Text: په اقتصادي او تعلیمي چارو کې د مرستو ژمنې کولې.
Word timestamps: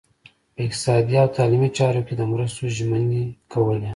په 0.53 0.59
اقتصادي 0.67 1.15
او 1.23 1.27
تعلیمي 1.37 1.69
چارو 1.77 2.01
کې 2.07 2.13
د 2.17 2.21
مرستو 2.31 2.63
ژمنې 2.77 3.23
کولې. 3.53 3.89